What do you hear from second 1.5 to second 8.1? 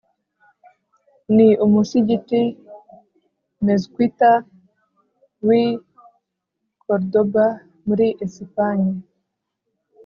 umusigiti (mezquita) w’i córdoba muri